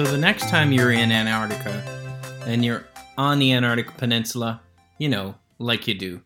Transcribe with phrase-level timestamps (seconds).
[0.00, 1.84] So the next time you're in Antarctica
[2.46, 2.86] and you're
[3.18, 4.62] on the Antarctic Peninsula,
[4.96, 6.22] you know, like you do,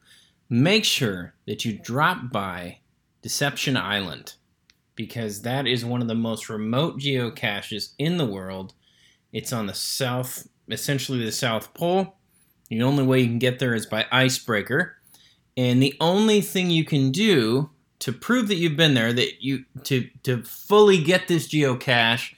[0.48, 2.78] make sure that you drop by
[3.20, 4.34] Deception Island
[4.94, 8.74] because that is one of the most remote geocaches in the world.
[9.32, 12.14] It's on the south, essentially the South Pole.
[12.68, 14.98] The only way you can get there is by icebreaker.
[15.56, 19.64] And the only thing you can do to prove that you've been there, that you
[19.82, 22.34] to to fully get this geocache,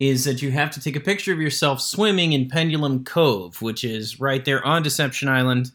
[0.00, 3.82] is that you have to take a picture of yourself swimming in Pendulum Cove, which
[3.82, 5.72] is right there on Deception Island.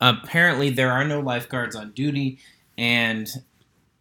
[0.00, 2.38] Apparently, there are no lifeguards on duty,
[2.78, 3.28] and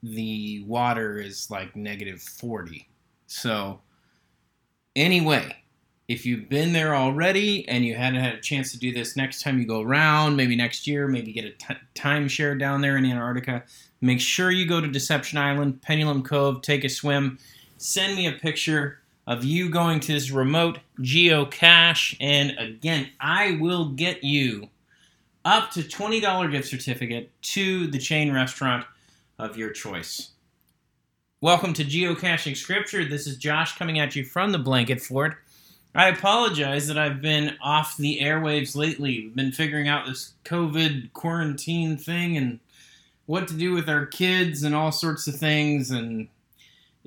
[0.01, 2.87] the water is like negative 40.
[3.25, 3.81] So,
[4.95, 5.53] anyway,
[6.07, 9.41] if you've been there already and you hadn't had a chance to do this next
[9.41, 13.05] time you go around, maybe next year, maybe get a t- timeshare down there in
[13.05, 13.63] Antarctica,
[13.99, 17.37] make sure you go to Deception Island, Pendulum Cove, take a swim,
[17.77, 23.89] send me a picture of you going to this remote geocache, and again, I will
[23.89, 24.69] get you
[25.43, 28.85] up to $20 gift certificate to the chain restaurant
[29.37, 30.29] of your choice.
[31.41, 33.03] Welcome to Geocaching Scripture.
[33.03, 35.35] This is Josh coming at you from the Blanket Fort.
[35.93, 39.23] I apologize that I've been off the airwaves lately.
[39.23, 42.59] We've been figuring out this COVID quarantine thing and
[43.25, 46.29] what to do with our kids and all sorts of things, and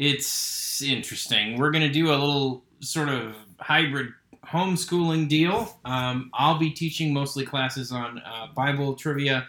[0.00, 1.58] it's interesting.
[1.58, 4.08] We're going to do a little sort of hybrid
[4.46, 5.78] homeschooling deal.
[5.84, 9.46] Um, I'll be teaching mostly classes on uh, Bible trivia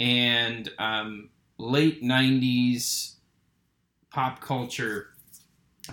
[0.00, 1.28] and um,
[1.58, 3.12] late 90s
[4.10, 5.10] pop culture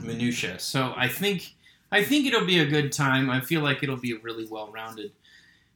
[0.01, 0.57] minutia.
[0.57, 1.53] So I think
[1.91, 3.29] I think it'll be a good time.
[3.29, 5.11] I feel like it'll be a really well rounded.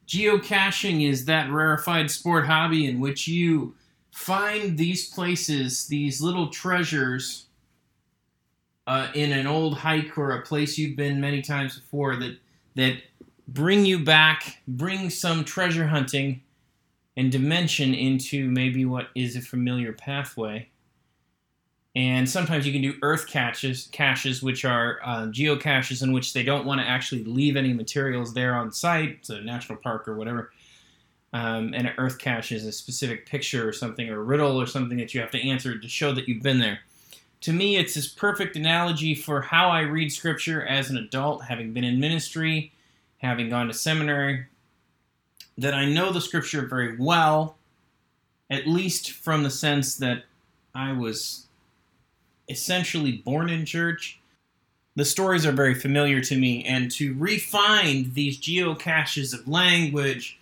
[0.08, 3.76] Geocaching is that rarefied sport hobby in which you
[4.10, 7.45] find these places, these little treasures
[8.86, 12.38] uh, in an old hike or a place you've been many times before that
[12.76, 12.96] that
[13.48, 16.42] bring you back, bring some treasure hunting
[17.16, 20.68] and dimension into maybe what is a familiar pathway.
[21.94, 26.42] And sometimes you can do earth caches, caches which are uh, geocaches in which they
[26.42, 30.52] don't want to actually leave any materials there on site, so national park or whatever.
[31.32, 34.98] Um, and an earth cache is a specific picture or something, or riddle or something
[34.98, 36.80] that you have to answer to show that you've been there.
[37.42, 41.72] To me, it's this perfect analogy for how I read scripture as an adult, having
[41.72, 42.72] been in ministry,
[43.18, 44.46] having gone to seminary,
[45.58, 47.56] that I know the scripture very well,
[48.50, 50.24] at least from the sense that
[50.74, 51.46] I was
[52.48, 54.18] essentially born in church.
[54.94, 60.38] The stories are very familiar to me, and to refine these geocaches of language,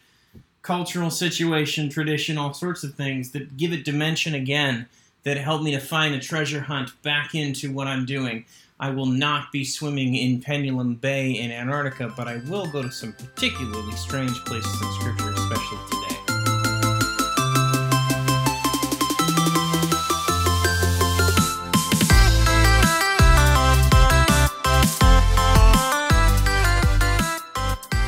[0.62, 4.86] cultural situation, tradition, all sorts of things that give it dimension again,
[5.24, 8.44] that help me to find a treasure hunt back into what I'm doing.
[8.78, 12.90] I will not be swimming in Pendulum Bay in Antarctica, but I will go to
[12.90, 16.14] some particularly strange places in Scripture, especially today.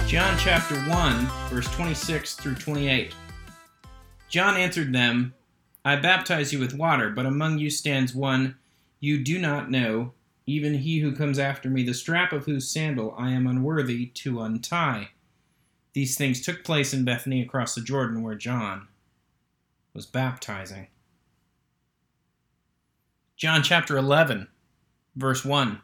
[0.06, 3.14] John chapter 1, verse 26 through 28.
[4.28, 5.32] John answered them,
[5.86, 8.56] I baptize you with water, but among you stands one
[8.98, 10.14] you do not know,
[10.44, 14.40] even he who comes after me, the strap of whose sandal I am unworthy to
[14.40, 15.10] untie.
[15.92, 18.88] These things took place in Bethany across the Jordan, where John
[19.94, 20.88] was baptizing.
[23.36, 24.48] John chapter 11,
[25.14, 25.80] verse 1.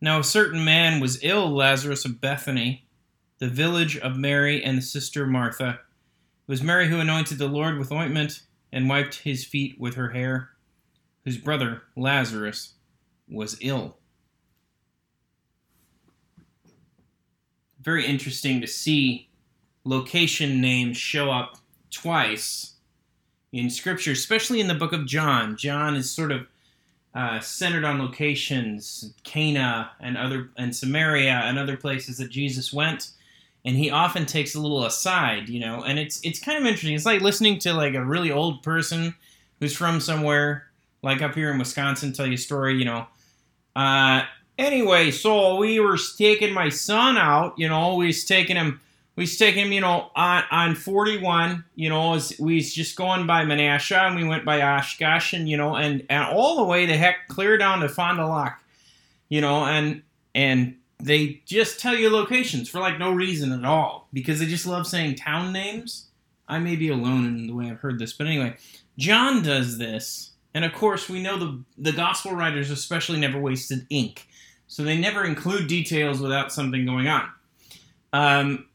[0.00, 2.86] Now a certain man was ill, Lazarus of Bethany
[3.40, 5.70] the village of Mary and the sister Martha.
[5.70, 10.10] It was Mary who anointed the Lord with ointment and wiped his feet with her
[10.10, 10.50] hair,
[11.24, 12.74] whose brother Lazarus
[13.28, 13.96] was ill.
[17.80, 19.28] Very interesting to see
[19.84, 21.58] location names show up
[21.90, 22.74] twice
[23.52, 25.56] in Scripture, especially in the book of John.
[25.56, 26.46] John is sort of
[27.14, 33.10] uh, centered on locations, Cana and other and Samaria and other places that Jesus went
[33.64, 36.94] and he often takes a little aside, you know, and it's it's kind of interesting.
[36.94, 39.14] It's like listening to like a really old person
[39.60, 40.66] who's from somewhere
[41.02, 43.06] like up here in Wisconsin tell you a story, you know.
[43.74, 44.22] Uh,
[44.58, 48.80] anyway, so we were taking my son out, you know, we was taking him,
[49.16, 52.96] we was taking him, you know, on, on 41, you know, as we was just
[52.96, 56.64] going by Menasha and we went by Oshkosh and, you know, and, and all the
[56.64, 58.62] way the heck clear down to Fond du Lac,
[59.28, 60.02] you know, and,
[60.34, 64.66] and they just tell you locations for like no reason at all because they just
[64.66, 66.06] love saying town names.
[66.48, 68.56] I may be alone in the way I've heard this, but anyway,
[68.98, 73.86] John does this, and of course we know the the gospel writers especially never wasted
[73.90, 74.28] ink.
[74.68, 77.28] So they never include details without something going on.
[78.14, 78.66] Um,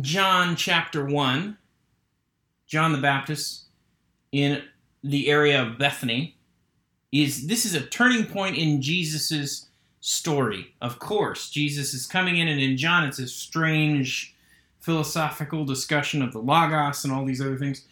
[0.00, 1.56] John chapter 1,
[2.66, 3.64] John the Baptist
[4.32, 4.62] in
[5.02, 6.36] the area of Bethany
[7.10, 9.69] is this is a turning point in Jesus's
[10.00, 10.74] story.
[10.80, 14.34] Of course, Jesus is coming in and in John it's a strange
[14.80, 17.84] philosophical discussion of the logos and all these other things.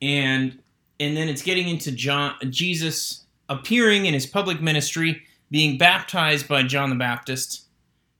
[0.00, 0.58] And
[1.00, 6.62] and then it's getting into John Jesus appearing in his public ministry, being baptized by
[6.62, 7.64] John the Baptist.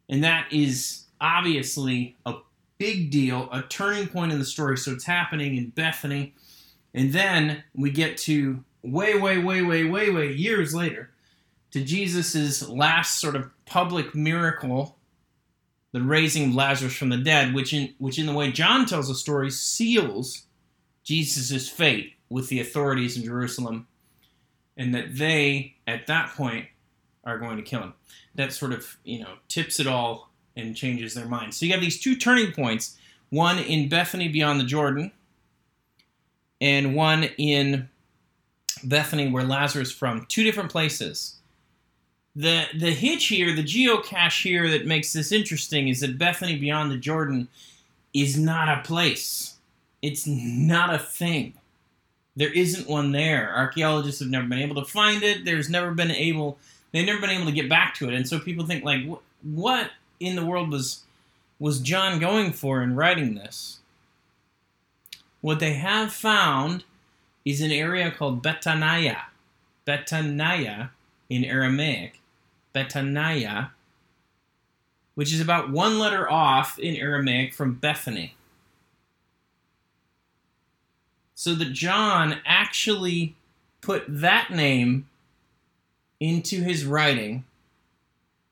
[0.09, 2.35] And that is obviously a
[2.79, 4.77] big deal, a turning point in the story.
[4.77, 6.35] So it's happening in Bethany.
[6.93, 11.14] And then we get to way, way, way, way, way, way years later
[11.75, 14.97] to Jesus' last sort of public miracle,
[15.91, 19.09] the raising of Lazarus from the dead, which in which in the way John tells
[19.09, 20.44] the story seals
[21.03, 23.88] Jesus' fate with the authorities in Jerusalem,
[24.76, 26.67] and that they, at that point,
[27.25, 27.94] are going to kill him.
[28.37, 31.55] That sort of, you know, tips it all and changes their mind.
[31.55, 32.97] So you have these two turning points
[33.31, 35.11] one in Bethany beyond the Jordan,
[36.61, 37.88] and one in
[38.85, 40.25] Bethany where Lazarus from.
[40.29, 41.41] Two different places.
[42.37, 46.91] The the hitch here, the geocache here that makes this interesting is that Bethany beyond
[46.91, 47.49] the Jordan
[48.13, 49.57] is not a place.
[50.03, 51.55] It's not a thing.
[52.37, 53.55] There isn't one there.
[53.55, 55.45] Archaeologists have never been able to find it.
[55.45, 56.59] There's never been able
[56.93, 58.15] they've never been able to get back to it.
[58.15, 59.03] And so people think like
[59.43, 59.91] what
[60.21, 61.03] in the world was
[61.59, 63.79] was John going for in writing this?
[65.41, 66.85] What they have found
[67.45, 69.19] is an area called Betanaya.
[69.87, 70.91] Betanaya
[71.29, 72.21] in Aramaic.
[72.75, 73.71] Betaniah,
[75.15, 78.35] which is about one letter off in Aramaic from Bethany.
[81.35, 83.37] So that John actually
[83.81, 85.09] put that name
[86.21, 87.44] into his writing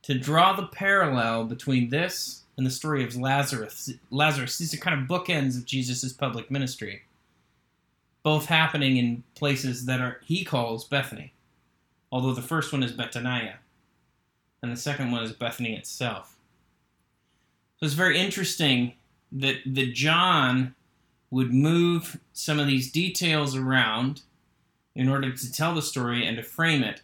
[0.02, 3.90] to draw the parallel between this and the story of Lazarus.
[4.10, 7.02] Lazarus, these are kind of bookends of Jesus' public ministry,
[8.22, 11.32] both happening in places that are he calls Bethany,
[12.10, 13.54] although the first one is Betaniah,
[14.62, 16.36] and the second one is Bethany itself.
[17.78, 18.94] So it's very interesting
[19.32, 20.74] that that John
[21.30, 24.22] would move some of these details around
[24.94, 27.00] in order to tell the story and to frame it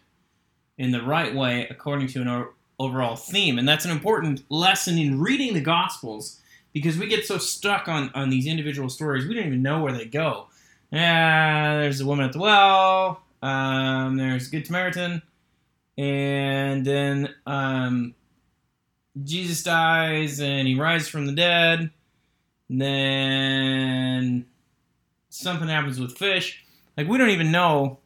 [0.77, 2.45] in the right way according to an
[2.79, 3.57] overall theme.
[3.57, 6.39] And that's an important lesson in reading the Gospels
[6.73, 9.91] because we get so stuck on, on these individual stories, we don't even know where
[9.91, 10.47] they go.
[10.91, 15.21] Yeah, there's a woman at the well, um, there's Good Samaritan,
[15.99, 18.15] and then um,
[19.21, 21.91] Jesus dies and he rises from the dead.
[22.69, 24.45] And then
[25.27, 26.63] something happens with fish.
[26.95, 27.99] Like, we don't even know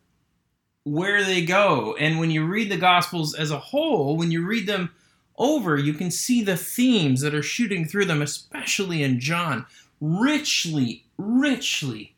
[0.85, 1.95] where they go.
[1.99, 4.89] And when you read the Gospels as a whole, when you read them
[5.37, 9.67] over, you can see the themes that are shooting through them, especially in John,
[10.01, 12.15] richly, richly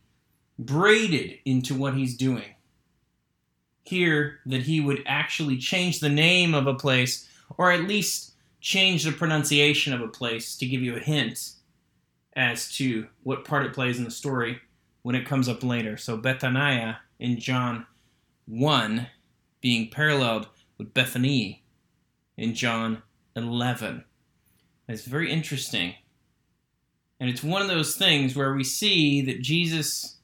[0.57, 2.54] braided into what he's doing.
[3.85, 9.03] Here, that he would actually change the name of a place, or at least change
[9.03, 11.51] the pronunciation of a place to give you a hint
[12.35, 14.59] as to what part it plays in the story
[15.03, 15.97] when it comes up later.
[15.97, 17.85] So, Bethaniah in John
[18.47, 19.07] 1
[19.61, 21.63] being paralleled with Bethany
[22.37, 23.01] in John
[23.35, 24.03] 11.
[24.87, 25.95] It's very interesting.
[27.19, 30.17] And it's one of those things where we see that Jesus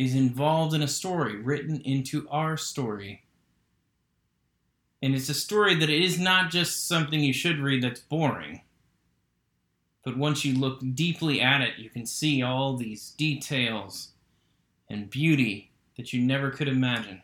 [0.00, 3.22] is involved in a story written into our story.
[5.02, 8.62] And it's a story that is not just something you should read that's boring.
[10.02, 14.12] But once you look deeply at it, you can see all these details
[14.88, 17.20] and beauty that you never could imagine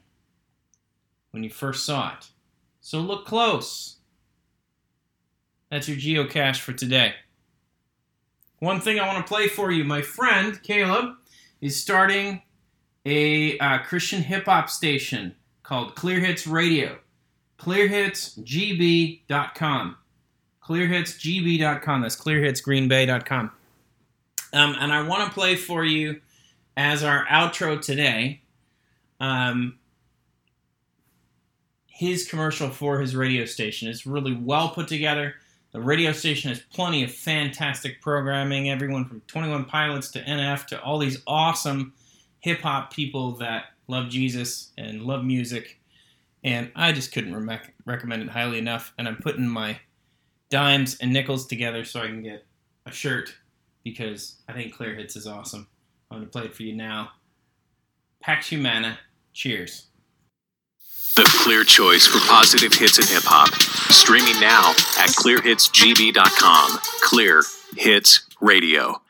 [1.30, 2.26] when you first saw it.
[2.82, 3.96] So look close.
[5.70, 7.14] That's your geocache for today.
[8.58, 11.14] One thing I want to play for you my friend Caleb
[11.62, 12.42] is starting
[13.06, 16.98] a uh, Christian hip hop station called Clear Hits Radio.
[17.58, 19.96] ClearHitsGB.com.
[20.62, 22.02] ClearHitsGB.com.
[22.02, 23.50] That's ClearHitsGreenBay.com.
[24.52, 26.20] Um, and I want to play for you
[26.76, 28.42] as our outro today,
[29.20, 29.78] um,
[31.86, 35.36] his commercial for his radio station is really well put together.
[35.72, 40.82] The radio station has plenty of fantastic programming, everyone from 21 Pilots to NF to
[40.82, 41.94] all these awesome
[42.46, 45.80] hip hop people that love Jesus and love music.
[46.44, 48.94] And I just couldn't re- recommend it highly enough.
[48.96, 49.80] And I'm putting my
[50.48, 52.46] dimes and nickels together so I can get
[52.86, 53.34] a shirt
[53.82, 55.66] because I think Clear Hits is awesome.
[56.08, 57.10] I'm going to play it for you now.
[58.20, 59.00] Pax Humana.
[59.32, 59.86] Cheers.
[61.16, 63.52] The clear choice for positive hits in hip hop.
[63.92, 66.78] Streaming now at clearhitsgb.com.
[67.02, 67.42] Clear
[67.76, 69.02] Hits Radio.